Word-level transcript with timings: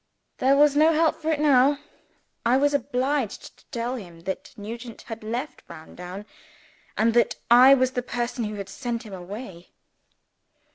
There 0.39 0.57
was 0.57 0.75
no 0.75 0.93
help 0.93 1.21
for 1.21 1.29
it 1.31 1.39
now. 1.39 1.77
I 2.43 2.57
was 2.57 2.73
obliged 2.73 3.55
to 3.59 3.65
tell 3.67 3.97
him 3.97 4.21
that 4.21 4.51
Nugent 4.57 5.03
had 5.03 5.23
left 5.23 5.63
Browndown, 5.67 6.25
and 6.97 7.13
that 7.13 7.35
I 7.51 7.75
was 7.75 7.91
the 7.91 8.01
person 8.01 8.45
who 8.45 8.55
had 8.55 8.67
sent 8.67 9.03
him 9.03 9.13
away. 9.13 9.69